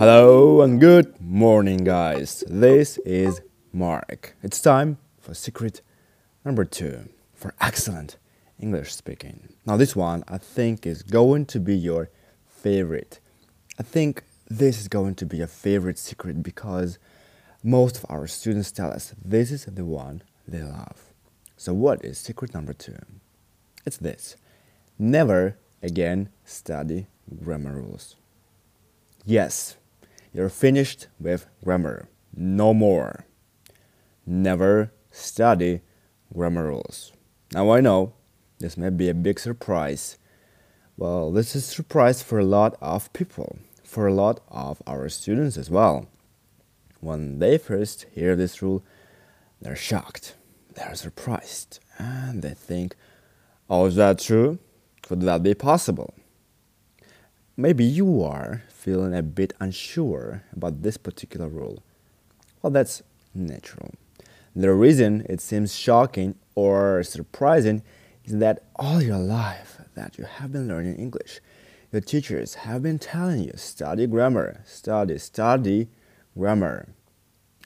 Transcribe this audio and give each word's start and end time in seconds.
Hello 0.00 0.62
and 0.62 0.80
good 0.80 1.20
morning, 1.20 1.84
guys. 1.84 2.42
This 2.48 2.96
is 3.04 3.42
Mark. 3.70 4.34
It's 4.42 4.62
time 4.62 4.96
for 5.18 5.34
secret 5.34 5.82
number 6.42 6.64
two 6.64 7.10
for 7.34 7.52
excellent 7.60 8.16
English 8.58 8.94
speaking. 8.94 9.50
Now, 9.66 9.76
this 9.76 9.94
one 9.94 10.24
I 10.26 10.38
think 10.38 10.86
is 10.86 11.02
going 11.02 11.44
to 11.52 11.60
be 11.60 11.76
your 11.76 12.08
favorite. 12.48 13.20
I 13.78 13.82
think 13.82 14.22
this 14.48 14.80
is 14.80 14.88
going 14.88 15.16
to 15.16 15.26
be 15.26 15.42
a 15.42 15.46
favorite 15.46 15.98
secret 15.98 16.42
because 16.42 16.98
most 17.62 17.98
of 17.98 18.06
our 18.08 18.26
students 18.26 18.72
tell 18.72 18.90
us 18.90 19.14
this 19.22 19.50
is 19.50 19.66
the 19.66 19.84
one 19.84 20.22
they 20.48 20.62
love. 20.62 21.12
So, 21.58 21.74
what 21.74 22.02
is 22.02 22.16
secret 22.16 22.54
number 22.54 22.72
two? 22.72 22.96
It's 23.84 23.98
this 23.98 24.36
never 24.98 25.58
again 25.82 26.30
study 26.46 27.08
grammar 27.44 27.74
rules. 27.74 28.16
Yes, 29.26 29.76
you're 30.32 30.48
finished 30.48 31.08
with 31.18 31.46
grammar. 31.64 32.08
No 32.34 32.72
more. 32.72 33.26
Never 34.26 34.92
study 35.10 35.80
grammar 36.32 36.68
rules. 36.68 37.12
Now 37.52 37.70
I 37.70 37.80
know 37.80 38.12
this 38.58 38.76
may 38.76 38.90
be 38.90 39.08
a 39.08 39.14
big 39.14 39.40
surprise. 39.40 40.18
Well, 40.96 41.32
this 41.32 41.56
is 41.56 41.64
a 41.64 41.74
surprise 41.74 42.22
for 42.22 42.38
a 42.38 42.44
lot 42.44 42.76
of 42.80 43.12
people, 43.12 43.58
for 43.82 44.06
a 44.06 44.14
lot 44.14 44.40
of 44.48 44.82
our 44.86 45.08
students 45.08 45.56
as 45.56 45.70
well. 45.70 46.06
When 47.00 47.38
they 47.38 47.56
first 47.56 48.06
hear 48.12 48.36
this 48.36 48.60
rule, 48.60 48.84
they're 49.60 49.74
shocked, 49.74 50.34
they're 50.74 50.94
surprised, 50.94 51.80
and 51.98 52.42
they 52.42 52.54
think, 52.54 52.94
oh, 53.68 53.86
is 53.86 53.96
that 53.96 54.18
true? 54.18 54.58
Could 55.02 55.22
that 55.22 55.42
be 55.42 55.54
possible? 55.54 56.14
Maybe 57.56 57.84
you 57.84 58.22
are 58.22 58.62
feeling 58.68 59.14
a 59.14 59.22
bit 59.22 59.52
unsure 59.60 60.44
about 60.52 60.82
this 60.82 60.96
particular 60.96 61.48
rule. 61.48 61.82
Well, 62.62 62.70
that's 62.70 63.02
natural. 63.34 63.92
The 64.54 64.72
reason 64.72 65.26
it 65.28 65.40
seems 65.40 65.74
shocking 65.74 66.34
or 66.54 67.02
surprising 67.02 67.82
is 68.24 68.38
that 68.38 68.62
all 68.76 69.02
your 69.02 69.18
life 69.18 69.80
that 69.94 70.18
you 70.18 70.24
have 70.24 70.52
been 70.52 70.68
learning 70.68 70.96
English, 70.96 71.40
your 71.92 72.00
teachers 72.00 72.54
have 72.54 72.82
been 72.82 72.98
telling 72.98 73.42
you 73.44 73.52
study 73.56 74.06
grammar, 74.06 74.62
study, 74.64 75.18
study 75.18 75.88
grammar. 76.36 76.88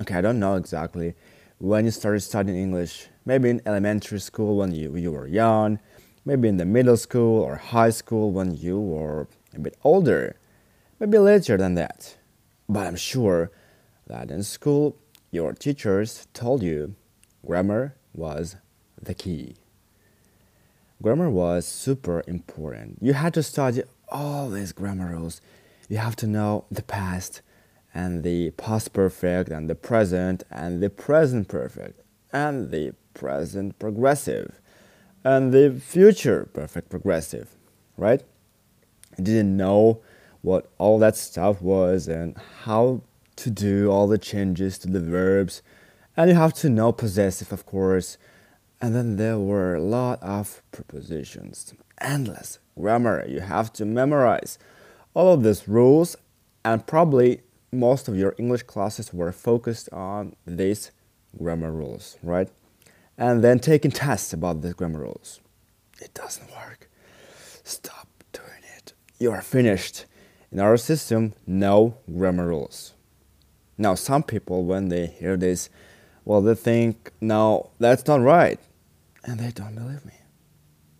Okay, 0.00 0.16
I 0.16 0.20
don't 0.20 0.40
know 0.40 0.56
exactly 0.56 1.14
when 1.58 1.84
you 1.84 1.90
started 1.90 2.20
studying 2.20 2.58
English. 2.58 3.08
Maybe 3.24 3.50
in 3.50 3.62
elementary 3.64 4.20
school 4.20 4.56
when 4.56 4.74
you, 4.74 4.96
you 4.96 5.12
were 5.12 5.26
young, 5.26 5.78
maybe 6.24 6.48
in 6.48 6.56
the 6.56 6.64
middle 6.64 6.96
school 6.96 7.42
or 7.42 7.56
high 7.56 7.90
school 7.90 8.30
when 8.30 8.56
you 8.56 8.80
were 8.80 9.28
a 9.56 9.60
bit 9.60 9.76
older, 9.82 10.36
maybe 10.98 11.18
later 11.18 11.56
than 11.56 11.74
that. 11.74 12.16
But 12.68 12.86
I'm 12.86 12.96
sure 12.96 13.50
that 14.06 14.30
in 14.30 14.42
school 14.42 14.96
your 15.30 15.52
teachers 15.52 16.26
told 16.32 16.62
you 16.62 16.94
grammar 17.44 17.96
was 18.14 18.56
the 19.00 19.14
key. 19.14 19.56
Grammar 21.02 21.28
was 21.28 21.66
super 21.66 22.22
important. 22.26 22.98
You 23.00 23.12
had 23.14 23.34
to 23.34 23.42
study 23.42 23.82
all 24.08 24.48
these 24.48 24.72
grammar 24.72 25.10
rules. 25.10 25.40
You 25.88 25.98
have 25.98 26.16
to 26.16 26.26
know 26.26 26.64
the 26.70 26.82
past 26.82 27.42
and 27.92 28.22
the 28.22 28.50
past 28.52 28.92
perfect 28.92 29.50
and 29.50 29.68
the 29.68 29.74
present 29.74 30.44
and 30.50 30.82
the 30.82 30.90
present 30.90 31.48
perfect 31.48 32.00
and 32.32 32.70
the 32.70 32.94
present 33.12 33.78
progressive 33.78 34.60
and 35.24 35.52
the 35.52 35.80
future 35.80 36.48
perfect 36.52 36.90
progressive, 36.90 37.56
right? 37.96 38.22
Didn't 39.16 39.56
know 39.56 40.00
what 40.42 40.70
all 40.78 40.98
that 40.98 41.16
stuff 41.16 41.62
was 41.62 42.08
and 42.08 42.36
how 42.62 43.00
to 43.36 43.50
do 43.50 43.90
all 43.90 44.06
the 44.06 44.18
changes 44.18 44.78
to 44.78 44.88
the 44.88 45.00
verbs. 45.00 45.62
And 46.16 46.30
you 46.30 46.36
have 46.36 46.54
to 46.54 46.68
know 46.68 46.92
possessive, 46.92 47.52
of 47.52 47.66
course. 47.66 48.18
And 48.80 48.94
then 48.94 49.16
there 49.16 49.38
were 49.38 49.74
a 49.74 49.80
lot 49.80 50.22
of 50.22 50.62
prepositions, 50.70 51.74
endless 52.00 52.58
grammar. 52.78 53.24
You 53.26 53.40
have 53.40 53.72
to 53.74 53.84
memorize 53.84 54.58
all 55.14 55.32
of 55.32 55.42
these 55.42 55.66
rules, 55.68 56.16
and 56.64 56.86
probably 56.86 57.40
most 57.72 58.08
of 58.08 58.16
your 58.16 58.34
English 58.38 58.64
classes 58.64 59.12
were 59.12 59.32
focused 59.32 59.88
on 59.92 60.36
these 60.46 60.90
grammar 61.38 61.72
rules, 61.72 62.18
right? 62.22 62.48
And 63.16 63.42
then 63.42 63.58
taking 63.58 63.90
tests 63.90 64.32
about 64.32 64.62
these 64.62 64.74
grammar 64.74 65.00
rules. 65.00 65.40
It 66.00 66.12
doesn't 66.14 66.50
work. 66.50 66.90
Stop. 67.62 68.13
You 69.24 69.32
are 69.32 69.40
finished. 69.40 70.04
In 70.52 70.60
our 70.60 70.76
system, 70.76 71.32
no 71.46 71.96
grammar 72.14 72.46
rules. 72.46 72.92
Now, 73.78 73.94
some 73.94 74.22
people, 74.22 74.66
when 74.66 74.90
they 74.90 75.06
hear 75.06 75.38
this, 75.38 75.70
well, 76.26 76.42
they 76.42 76.54
think, 76.54 77.10
no, 77.22 77.70
that's 77.78 78.06
not 78.06 78.20
right. 78.20 78.60
And 79.24 79.40
they 79.40 79.50
don't 79.50 79.76
believe 79.76 80.04
me. 80.04 80.12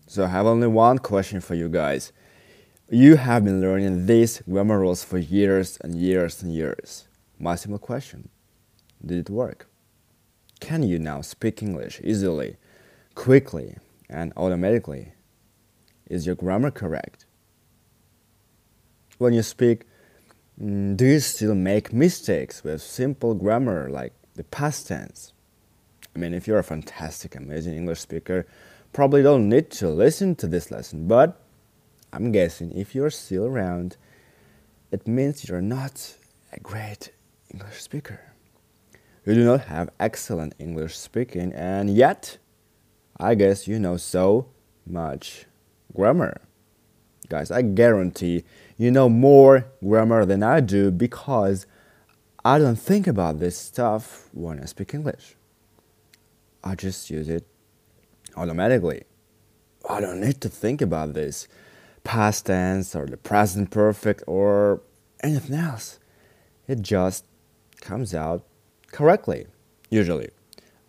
So 0.07 0.23
I 0.23 0.29
have 0.29 0.47
only 0.47 0.65
one 0.65 0.97
question 0.97 1.39
for 1.39 1.53
you 1.53 1.69
guys. 1.69 2.11
You 2.89 3.17
have 3.17 3.45
been 3.45 3.61
learning 3.61 4.07
these 4.07 4.41
grammar 4.49 4.79
rules 4.79 5.03
for 5.03 5.19
years 5.19 5.77
and 5.81 5.93
years 5.93 6.41
and 6.41 6.51
years. 6.51 7.07
My 7.37 7.53
simple 7.53 7.77
question 7.77 8.29
Did 9.05 9.19
it 9.19 9.29
work? 9.29 9.67
Can 10.59 10.81
you 10.81 10.97
now 10.97 11.21
speak 11.21 11.61
English 11.61 12.01
easily, 12.03 12.57
quickly, 13.13 13.77
and 14.09 14.33
automatically? 14.35 15.13
Is 16.09 16.25
your 16.25 16.33
grammar 16.33 16.71
correct? 16.71 17.24
When 19.17 19.33
you 19.33 19.43
speak, 19.43 19.85
mm, 20.61 20.97
do 20.97 21.05
you 21.05 21.19
still 21.19 21.55
make 21.55 21.93
mistakes 21.93 22.63
with 22.63 22.81
simple 22.81 23.33
grammar 23.33 23.89
like 23.89 24.13
the 24.35 24.43
past 24.43 24.87
tense? 24.87 25.31
I 26.15 26.19
mean, 26.19 26.33
if 26.33 26.47
you're 26.47 26.59
a 26.59 26.63
fantastic, 26.63 27.35
amazing 27.35 27.75
English 27.75 27.99
speaker, 27.99 28.45
probably 28.93 29.23
don't 29.23 29.49
need 29.49 29.69
to 29.71 29.89
listen 29.89 30.35
to 30.35 30.47
this 30.47 30.71
lesson, 30.71 31.07
but 31.07 31.41
I'm 32.13 32.31
guessing 32.31 32.71
if 32.71 32.95
you're 32.95 33.09
still 33.09 33.45
around, 33.45 33.97
it 34.91 35.07
means 35.07 35.47
you're 35.47 35.61
not 35.61 36.15
a 36.53 36.59
great 36.59 37.11
English 37.51 37.81
speaker. 37.81 38.21
You 39.25 39.33
do 39.33 39.43
not 39.43 39.61
have 39.65 39.89
excellent 39.99 40.55
English 40.59 40.97
speaking, 40.97 41.51
and 41.53 41.89
yet, 41.89 42.37
I 43.17 43.35
guess 43.35 43.67
you 43.67 43.79
know 43.79 43.97
so 43.97 44.47
much 44.85 45.45
grammar. 45.95 46.41
Guys, 47.27 47.49
I 47.49 47.63
guarantee 47.63 48.43
you 48.77 48.91
know 48.91 49.09
more 49.09 49.65
grammar 49.83 50.25
than 50.25 50.43
I 50.43 50.59
do 50.59 50.91
because 50.91 51.65
I 52.43 52.59
don't 52.59 52.75
think 52.75 53.07
about 53.07 53.39
this 53.39 53.57
stuff 53.57 54.29
when 54.33 54.59
I 54.59 54.65
speak 54.65 54.93
English. 54.93 55.35
I 56.63 56.75
just 56.75 57.09
use 57.09 57.29
it 57.29 57.45
automatically. 58.35 59.03
I 59.89 60.01
don't 60.01 60.19
need 60.19 60.41
to 60.41 60.49
think 60.49 60.81
about 60.81 61.13
this 61.13 61.47
past 62.03 62.47
tense 62.47 62.95
or 62.95 63.05
the 63.05 63.17
present 63.17 63.71
perfect 63.71 64.23
or 64.27 64.81
anything 65.21 65.55
else. 65.55 65.99
It 66.67 66.81
just 66.81 67.25
comes 67.81 68.13
out 68.13 68.43
correctly, 68.91 69.47
usually. 69.89 70.29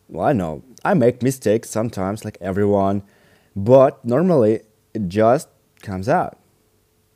Well, 0.08 0.26
I 0.26 0.32
know 0.32 0.62
I 0.84 0.94
make 0.94 1.22
mistakes 1.22 1.68
sometimes, 1.68 2.24
like 2.24 2.38
everyone, 2.40 3.02
but 3.54 4.04
normally 4.04 4.60
it 4.94 5.08
just 5.08 5.48
comes 5.82 6.08
out. 6.08 6.38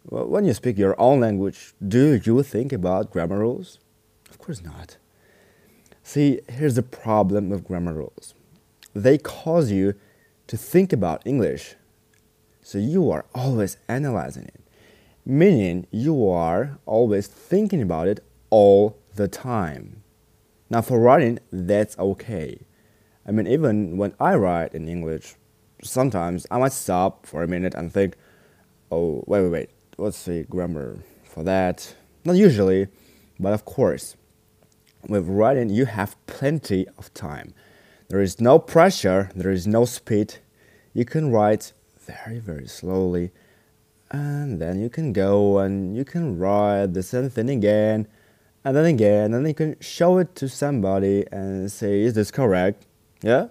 Well, 0.04 0.26
when 0.26 0.44
you 0.44 0.54
speak 0.54 0.78
your 0.78 0.98
own 1.00 1.20
language, 1.20 1.74
do 1.86 2.20
you 2.24 2.42
think 2.42 2.72
about 2.72 3.10
grammar 3.10 3.38
rules? 3.38 3.78
Of 4.30 4.38
course 4.38 4.62
not. 4.62 4.96
See, 6.02 6.40
here's 6.48 6.74
the 6.74 6.82
problem 6.82 7.50
with 7.50 7.64
grammar 7.64 7.92
rules 7.92 8.34
they 8.92 9.18
cause 9.18 9.70
you 9.70 9.94
to 10.48 10.56
think 10.56 10.92
about 10.92 11.24
English. 11.24 11.76
So 12.60 12.78
you 12.78 13.10
are 13.10 13.24
always 13.34 13.76
analyzing 13.88 14.44
it, 14.44 14.60
meaning 15.24 15.86
you 15.92 16.28
are 16.28 16.78
always 16.86 17.28
thinking 17.28 17.80
about 17.80 18.08
it 18.08 18.20
all 18.50 18.98
the 19.14 19.28
time. 19.28 20.02
Now, 20.68 20.82
for 20.82 20.98
writing, 20.98 21.38
that's 21.52 21.96
okay. 21.98 22.58
I 23.26 23.30
mean, 23.30 23.46
even 23.46 23.96
when 23.96 24.14
I 24.18 24.34
write 24.34 24.74
in 24.74 24.88
English, 24.88 25.36
sometimes 25.82 26.46
I 26.50 26.58
might 26.58 26.72
stop 26.72 27.26
for 27.26 27.42
a 27.42 27.48
minute 27.48 27.74
and 27.74 27.92
think, 27.92 28.16
oh, 28.90 29.22
wait, 29.26 29.42
wait, 29.42 29.50
wait, 29.50 29.70
what's 30.00 30.16
say 30.16 30.44
grammar 30.44 30.98
for 31.22 31.44
that? 31.44 31.94
Not 32.24 32.36
usually, 32.36 32.88
but 33.38 33.52
of 33.52 33.66
course, 33.66 34.16
with 35.06 35.28
writing, 35.28 35.68
you 35.68 35.84
have 35.84 36.16
plenty 36.26 36.86
of 36.96 37.12
time. 37.12 37.52
There 38.08 38.22
is 38.22 38.40
no 38.40 38.58
pressure, 38.58 39.30
there 39.36 39.50
is 39.52 39.66
no 39.66 39.84
speed. 39.84 40.36
You 40.94 41.04
can 41.04 41.30
write 41.30 41.72
very, 41.98 42.38
very 42.38 42.66
slowly, 42.66 43.30
and 44.10 44.60
then 44.60 44.80
you 44.80 44.88
can 44.88 45.12
go 45.12 45.58
and 45.58 45.94
you 45.94 46.04
can 46.04 46.38
write 46.38 46.94
the 46.94 47.02
same 47.02 47.28
thing 47.28 47.50
again, 47.50 48.08
and 48.64 48.74
then 48.74 48.86
again, 48.86 49.34
and 49.34 49.44
then 49.44 49.46
you 49.46 49.54
can 49.54 49.76
show 49.80 50.16
it 50.16 50.34
to 50.36 50.48
somebody 50.48 51.26
and 51.30 51.70
say, 51.70 52.00
Is 52.00 52.14
this 52.14 52.30
correct? 52.30 52.86
Yeah? 53.22 53.48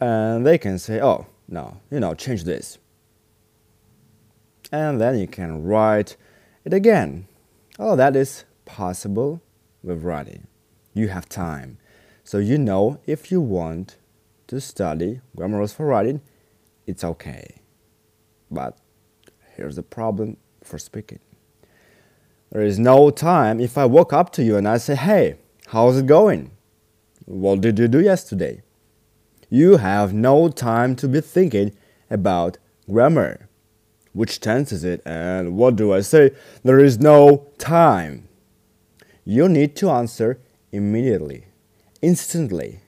And 0.00 0.44
they 0.44 0.58
can 0.58 0.78
say, 0.78 1.00
Oh, 1.00 1.26
no, 1.48 1.80
you 1.90 2.00
know, 2.00 2.14
change 2.14 2.42
this. 2.42 2.78
And 4.72 5.00
then 5.00 5.18
you 5.18 5.26
can 5.26 5.62
write 5.62 6.16
it 6.64 6.72
again. 6.72 7.28
Oh, 7.78 7.96
that 7.96 8.16
is 8.16 8.44
possible 8.64 9.42
with 9.82 10.02
writing. 10.02 10.46
You 10.94 11.08
have 11.08 11.28
time. 11.28 11.78
So 12.24 12.38
you 12.38 12.58
know 12.58 13.00
if 13.06 13.30
you 13.30 13.40
want 13.40 13.96
to 14.48 14.60
study 14.60 15.20
grammar 15.36 15.58
rules 15.58 15.72
for 15.72 15.86
writing, 15.86 16.20
it's 16.86 17.04
okay. 17.04 17.60
But 18.50 18.78
here's 19.56 19.76
the 19.76 19.82
problem 19.82 20.36
for 20.62 20.78
speaking. 20.78 21.20
There 22.50 22.62
is 22.62 22.78
no 22.78 23.10
time 23.10 23.60
if 23.60 23.76
I 23.76 23.86
walk 23.86 24.12
up 24.12 24.30
to 24.32 24.42
you 24.42 24.56
and 24.56 24.68
I 24.68 24.78
say, 24.78 24.94
Hey, 24.94 25.36
how's 25.68 25.98
it 25.98 26.06
going? 26.06 26.52
What 27.24 27.60
did 27.60 27.78
you 27.78 27.88
do 27.88 28.00
yesterday? 28.00 28.62
You 29.48 29.76
have 29.76 30.12
no 30.12 30.48
time 30.48 30.96
to 30.96 31.08
be 31.08 31.20
thinking 31.20 31.76
about 32.10 32.58
grammar. 32.90 33.45
Which 34.16 34.40
tense 34.40 34.72
is 34.72 34.82
it 34.82 35.02
and 35.04 35.58
what 35.58 35.76
do 35.76 35.92
I 35.92 36.00
say? 36.00 36.30
There 36.64 36.78
is 36.78 36.98
no 36.98 37.48
time. 37.58 38.26
You 39.26 39.46
need 39.46 39.76
to 39.76 39.90
answer 39.90 40.40
immediately, 40.72 41.44
instantly, 42.00 42.80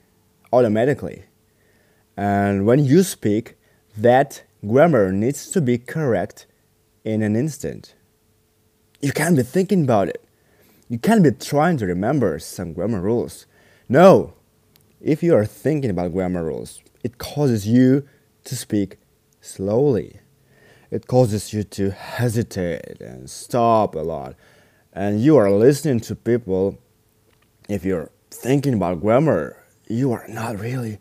automatically. 0.50 1.25
And 2.16 2.64
when 2.64 2.82
you 2.82 3.02
speak, 3.02 3.56
that 3.94 4.42
grammar 4.66 5.12
needs 5.12 5.50
to 5.50 5.60
be 5.60 5.76
correct 5.76 6.46
in 7.04 7.20
an 7.20 7.36
instant. 7.36 7.94
You 9.02 9.12
can't 9.12 9.36
be 9.36 9.42
thinking 9.42 9.82
about 9.84 10.08
it. 10.08 10.25
You 10.88 10.98
can't 10.98 11.22
be 11.22 11.32
trying 11.32 11.76
to 11.76 11.86
remember 11.86 12.38
some 12.38 12.72
grammar 12.72 13.02
rules. 13.02 13.44
No, 13.86 14.32
if 14.98 15.22
you 15.22 15.34
are 15.34 15.44
thinking 15.44 15.90
about 15.90 16.12
grammar 16.12 16.44
rules, 16.44 16.80
it 17.04 17.19
causes 17.19 17.69
you 17.69 18.08
to 18.44 18.56
speak 18.56 18.96
slowly. 19.42 20.20
It 20.90 21.06
causes 21.06 21.52
you 21.52 21.64
to 21.64 21.90
hesitate 21.90 23.00
and 23.00 23.29
stop 23.29 23.94
a 23.94 24.00
lot. 24.00 24.35
And 24.93 25.23
you 25.23 25.37
are 25.37 25.50
listening 25.50 26.00
to 26.00 26.14
people, 26.14 26.79
if 27.69 27.85
you're 27.85 28.11
thinking 28.31 28.75
about 28.75 29.00
grammar, 29.00 29.62
you 29.87 30.12
are 30.12 30.26
not 30.29 30.58
really 30.58 30.99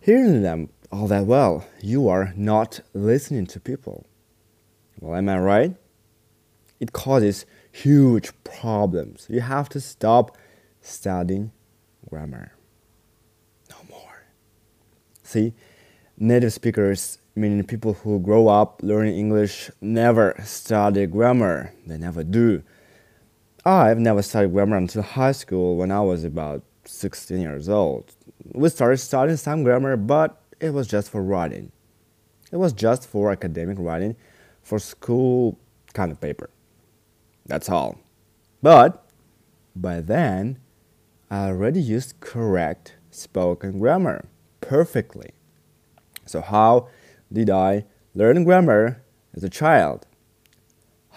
hearing 0.00 0.42
them 0.42 0.68
all 0.92 1.06
that 1.08 1.24
well. 1.24 1.66
You 1.80 2.08
are 2.08 2.32
not 2.36 2.80
listening 2.92 3.46
to 3.46 3.60
people. 3.60 4.06
Well, 5.00 5.16
am 5.16 5.28
I 5.28 5.38
right? 5.38 5.76
It 6.78 6.92
causes 6.92 7.46
huge 7.72 8.30
problems. 8.44 9.26
You 9.30 9.40
have 9.40 9.68
to 9.70 9.80
stop 9.80 10.36
studying 10.80 11.50
grammar. 12.08 12.52
No 13.70 13.76
more. 13.90 14.26
See, 15.22 15.54
native 16.18 16.52
speakers, 16.52 17.18
meaning 17.34 17.64
people 17.64 17.94
who 17.94 18.20
grow 18.20 18.48
up 18.48 18.80
learning 18.82 19.16
English, 19.16 19.70
never 19.80 20.34
study 20.44 21.06
grammar. 21.06 21.72
They 21.86 21.98
never 21.98 22.22
do. 22.22 22.62
I've 23.64 23.98
never 23.98 24.22
studied 24.22 24.52
grammar 24.52 24.76
until 24.76 25.02
high 25.02 25.32
school 25.32 25.76
when 25.76 25.90
I 25.90 26.00
was 26.00 26.24
about 26.24 26.62
16 26.84 27.40
years 27.40 27.68
old. 27.68 28.12
We 28.52 28.68
started 28.68 28.98
studying 28.98 29.36
some 29.36 29.64
grammar, 29.64 29.96
but 29.96 30.40
it 30.60 30.70
was 30.70 30.86
just 30.86 31.10
for 31.10 31.22
writing. 31.22 31.72
It 32.52 32.56
was 32.56 32.72
just 32.72 33.08
for 33.08 33.32
academic 33.32 33.78
writing, 33.80 34.16
for 34.62 34.78
school 34.78 35.58
kind 35.92 36.12
of 36.12 36.20
paper. 36.20 36.50
That's 37.46 37.68
all. 37.68 37.98
But 38.62 39.04
by 39.74 40.00
then, 40.00 40.58
I 41.30 41.48
already 41.48 41.80
used 41.80 42.20
correct 42.20 42.94
spoken 43.10 43.78
grammar 43.78 44.26
perfectly. 44.60 45.30
So, 46.26 46.40
how 46.40 46.88
did 47.34 47.50
I 47.50 47.84
learn 48.14 48.44
grammar 48.44 49.02
as 49.34 49.42
a 49.42 49.50
child? 49.50 50.06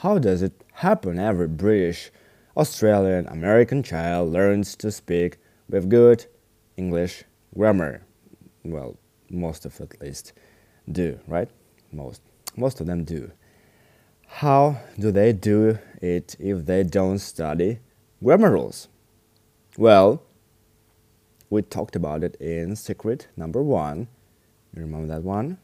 How 0.01 0.17
does 0.17 0.41
it 0.41 0.63
happen 0.73 1.19
every 1.19 1.47
British, 1.47 2.11
Australian, 2.57 3.27
American 3.27 3.83
child 3.83 4.33
learns 4.33 4.75
to 4.77 4.91
speak 4.91 5.37
with 5.69 5.89
good 5.89 6.25
English 6.75 7.23
grammar? 7.55 8.01
Well, 8.63 8.97
most 9.29 9.65
of 9.65 9.79
at 9.79 10.01
least 10.01 10.33
do, 10.91 11.19
right? 11.27 11.49
Most. 11.91 12.21
Most 12.55 12.81
of 12.81 12.87
them 12.87 13.03
do. 13.03 13.31
How 14.27 14.81
do 14.99 15.11
they 15.11 15.33
do 15.33 15.77
it 16.01 16.35
if 16.39 16.65
they 16.65 16.83
don't 16.83 17.19
study 17.19 17.79
grammar 18.23 18.51
rules? 18.51 18.89
Well, 19.77 20.23
we 21.51 21.61
talked 21.61 21.95
about 21.95 22.23
it 22.23 22.35
in 22.41 22.75
secret 22.75 23.27
number 23.37 23.61
one. 23.61 24.07
You 24.75 24.81
remember 24.81 25.07
that 25.07 25.23
one? 25.23 25.59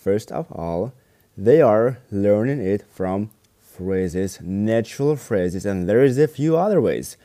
First 0.00 0.32
of 0.32 0.50
all, 0.50 0.94
they 1.36 1.60
are 1.60 1.98
learning 2.10 2.60
it 2.60 2.86
from 2.90 3.28
phrases, 3.60 4.40
natural 4.40 5.14
phrases, 5.14 5.66
and 5.66 5.86
there 5.86 6.02
is 6.02 6.16
a 6.16 6.26
few 6.26 6.56
other 6.56 6.80
ways 6.80 7.18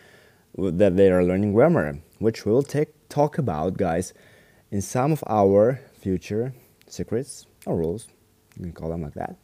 that 0.57 0.97
they 0.97 1.09
are 1.09 1.23
learning 1.23 1.53
grammar, 1.53 1.99
which 2.19 2.45
we'll 2.45 2.63
take 2.63 2.89
talk 3.07 3.37
about, 3.37 3.77
guys, 3.77 4.13
in 4.71 4.81
some 4.81 5.13
of 5.13 5.23
our 5.25 5.79
future 5.97 6.53
secrets 6.85 7.45
or 7.65 7.77
rules. 7.77 8.07
You 8.57 8.63
can 8.63 8.73
call 8.73 8.89
them 8.89 9.03
like 9.03 9.13
that. 9.13 9.37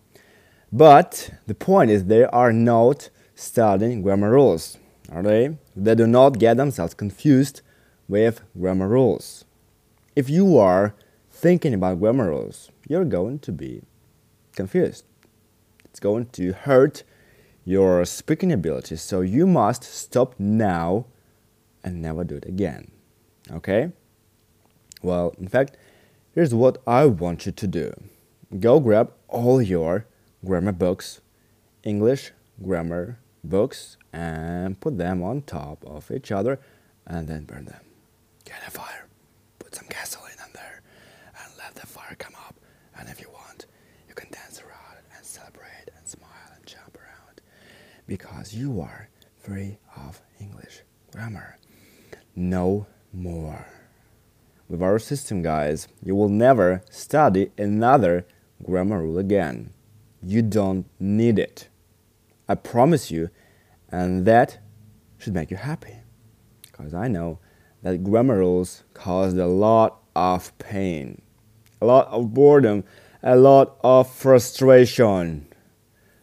But 0.70 1.32
the 1.48 1.56
point 1.56 1.90
is 1.90 2.06
they 2.06 2.26
are 2.26 2.52
not 2.52 3.10
studying 3.34 4.02
grammar 4.02 4.32
rules, 4.32 4.78
are 5.10 5.24
they? 5.24 5.58
They 5.74 5.96
do 5.96 6.06
not 6.06 6.38
get 6.38 6.58
themselves 6.58 6.94
confused 6.94 7.62
with 8.10 8.42
grammar 8.60 8.90
rules. 8.90 9.46
If 10.18 10.30
you 10.30 10.58
are 10.58 10.96
thinking 11.42 11.74
about 11.74 12.00
grammar 12.00 12.30
rules, 12.30 12.72
you're 12.88 13.06
going 13.06 13.40
to 13.40 13.52
be 13.52 13.82
confused. 14.56 15.06
It's 15.86 16.00
going 16.00 16.28
to 16.28 16.54
hurt 16.54 17.04
your 17.66 18.06
speaking 18.06 18.52
ability, 18.52 18.96
so 18.96 19.22
you 19.22 19.48
must 19.48 19.84
stop 19.84 20.36
now 20.40 21.06
and 21.84 22.02
never 22.02 22.24
do 22.24 22.36
it 22.36 22.46
again. 22.46 22.92
Okay? 23.52 23.92
Well, 25.02 25.34
in 25.40 25.48
fact, 25.48 25.78
here's 26.34 26.54
what 26.54 26.78
I 26.86 27.06
want 27.06 27.46
you 27.46 27.52
to 27.52 27.68
do 27.68 27.94
go 28.60 28.80
grab 28.80 29.12
all 29.28 29.62
your 29.62 30.06
grammar 30.46 30.74
books, 30.74 31.22
English 31.84 32.32
grammar 32.64 33.18
books, 33.44 33.98
and 34.14 34.80
put 34.80 34.98
them 34.98 35.24
on 35.24 35.42
top 35.42 35.84
of 35.86 36.12
each 36.12 36.32
other 36.32 36.60
and 37.08 37.28
then 37.28 37.46
burn 37.46 37.66
them. 37.66 37.82
Get 38.46 38.62
a 38.68 38.72
fire, 38.72 39.08
put 39.60 39.74
some 39.76 39.88
gasoline 39.90 40.38
in 40.46 40.54
there, 40.54 40.82
and 41.44 41.54
let 41.58 41.76
the 41.76 41.88
fire 41.88 42.16
come 42.18 42.36
up. 42.48 42.56
And 42.98 43.10
if 43.10 43.22
you 43.22 43.30
want, 43.32 43.66
you 44.08 44.14
can 44.14 44.30
dance 44.32 44.62
around 44.62 44.98
and 45.16 45.26
celebrate 45.26 45.90
and 45.98 46.08
smile 46.08 46.52
and 46.56 46.66
jump 46.66 46.96
around 46.96 47.42
because 48.12 48.54
you 48.54 48.82
are 48.82 49.08
free 49.40 49.78
of 49.96 50.22
English 50.38 50.82
grammar. 51.14 51.58
No 52.36 52.86
more. 53.14 53.66
With 54.68 54.82
our 54.82 55.00
system, 55.00 55.42
guys, 55.42 55.88
you 56.04 56.14
will 56.14 56.28
never 56.28 56.84
study 56.90 57.52
another 57.58 58.26
grammar 58.62 59.02
rule 59.02 59.18
again. 59.18 59.72
You 60.22 60.42
don't 60.42 60.88
need 61.00 61.40
it. 61.40 61.70
I 62.50 62.56
promise 62.56 63.12
you, 63.12 63.30
and 63.88 64.26
that 64.26 64.60
should 65.18 65.34
make 65.34 65.50
you 65.50 65.56
happy. 65.56 65.96
Because 66.64 66.94
I 66.94 67.08
know 67.08 67.40
that 67.82 68.04
grammar 68.04 68.40
rules 68.40 68.84
caused 68.94 69.38
a 69.38 69.48
lot 69.48 70.02
of 70.18 70.52
pain, 70.58 71.22
a 71.82 71.86
lot 71.86 72.10
of 72.10 72.34
boredom, 72.34 72.84
a 73.24 73.38
lot 73.38 73.78
of 73.86 74.12
frustration. 74.12 75.48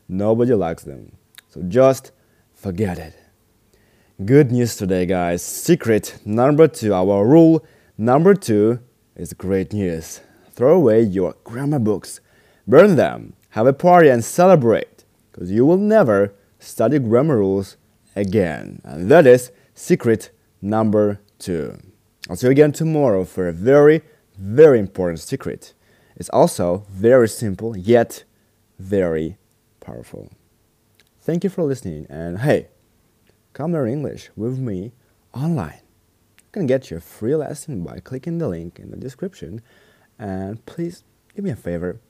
Nobody 0.07 0.52
likes 0.52 0.83
them. 0.83 1.12
So 1.59 1.65
just 1.65 2.12
forget 2.55 2.99
it. 2.99 3.15
Good 4.25 4.53
news 4.53 4.77
today, 4.77 5.07
guys. 5.07 5.43
Secret 5.43 6.19
number 6.25 6.69
two, 6.69 6.95
our 6.95 7.27
rule 7.27 7.67
number 7.97 8.35
two 8.35 8.79
is 9.17 9.33
great 9.33 9.73
news. 9.73 10.21
Throw 10.53 10.77
away 10.77 11.03
your 11.03 11.35
grammar 11.43 11.81
books, 11.81 12.21
burn 12.69 12.95
them, 12.95 13.33
have 13.50 13.67
a 13.67 13.73
party 13.73 14.09
and 14.09 14.25
celebrate 14.25 15.05
because 15.33 15.50
you 15.50 15.67
will 15.67 15.79
never 15.79 16.33
study 16.61 17.00
grammar 17.00 17.38
rules 17.38 17.77
again. 18.15 18.81
And 18.85 19.11
that 19.11 19.27
is 19.27 19.50
secret 19.75 20.31
number 20.62 21.21
two. 21.41 21.77
I'll 22.31 22.37
see 22.37 22.47
you 22.47 22.53
again 22.53 22.71
tomorrow 22.71 23.25
for 23.25 23.49
a 23.49 23.53
very, 23.53 24.03
very 24.37 24.79
important 24.79 25.19
secret. 25.19 25.75
It's 26.15 26.29
also 26.29 26.85
very 26.88 27.29
simple 27.29 27.77
yet 27.77 28.23
very 28.79 29.38
powerful. 29.81 30.31
Thank 31.28 31.44
you 31.44 31.50
for 31.50 31.62
listening 31.62 32.06
and 32.08 32.38
hey, 32.38 32.68
come 33.52 33.73
learn 33.73 33.90
English 33.90 34.30
with 34.35 34.58
me 34.58 34.92
online. 35.35 35.82
You 36.38 36.52
can 36.52 36.66
get 36.66 36.90
your 36.90 37.00
free 37.00 37.37
lesson 37.37 37.85
by 37.85 38.00
clicking 38.00 38.38
the 38.38 38.49
link 38.49 38.78
in 38.78 38.90
the 38.90 38.97
description 38.97 39.61
and 40.18 40.64
please 40.64 41.04
do 41.37 41.42
me 41.42 41.50
a 41.50 41.54
favor 41.54 42.00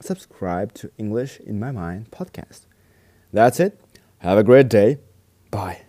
subscribe 0.00 0.74
to 0.74 0.90
English 0.98 1.38
in 1.38 1.60
My 1.60 1.70
Mind 1.70 2.10
podcast. 2.10 2.62
That's 3.32 3.60
it. 3.60 3.80
Have 4.18 4.38
a 4.38 4.42
great 4.42 4.68
day. 4.68 4.98
Bye. 5.52 5.82